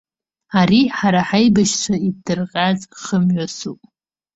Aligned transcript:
Ари 0.59 0.81
ҳара 0.97 1.21
ҳаибашьыҩцәа 1.27 1.95
иҭдырҟьаз 2.07 2.79
хымҩасуп. 3.01 3.79